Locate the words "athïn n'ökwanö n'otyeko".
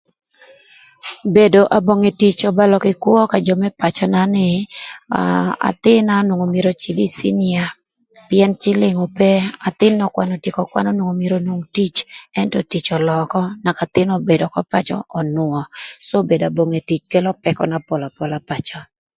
9.67-10.61